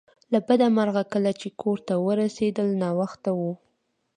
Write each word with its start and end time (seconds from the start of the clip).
له 0.31 0.39
بده 0.47 0.67
مرغه 0.77 1.03
کله 1.13 1.31
چې 1.41 1.47
کور 1.61 1.77
ته 1.87 1.93
ورسیدل 2.07 2.67
ناوخته 2.83 3.29
و 3.39 3.41